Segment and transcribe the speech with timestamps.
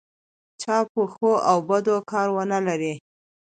[0.61, 2.93] چا په ښو او بدو کار ونه لري.